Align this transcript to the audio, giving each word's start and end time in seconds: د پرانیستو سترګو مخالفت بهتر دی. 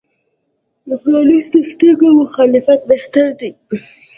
د 0.87 0.89
پرانیستو 1.01 1.59
سترګو 1.71 2.07
مخالفت 2.21 2.79
بهتر 2.91 3.27
دی. 3.39 3.51